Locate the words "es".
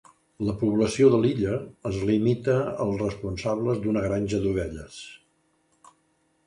1.89-1.99